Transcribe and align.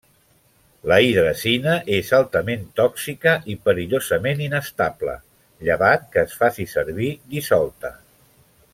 La 0.91 0.95
hidrazina 1.07 1.75
és 1.97 2.09
altament 2.19 2.63
tòxica 2.81 3.35
i 3.55 3.57
perillosament 3.67 4.43
inestable, 4.47 5.15
llevat 5.69 6.11
que 6.17 6.25
es 6.31 6.37
faci 6.43 6.67
servir 6.77 7.15
dissolta. 7.37 7.97